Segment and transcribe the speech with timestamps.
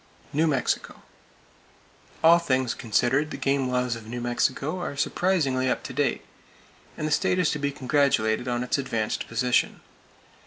[0.33, 1.03] New Mexico:
[2.23, 6.25] All things considered, the game laws of New Mexico are surprisingly up to date,
[6.97, 9.79] and the state is to be congratulated on its advanced position.